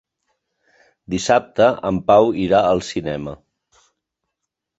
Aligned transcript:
Dissabte 1.13 1.67
en 1.89 1.99
Pau 2.07 2.33
irà 2.45 2.63
al 2.71 2.83
cinema. 2.89 3.37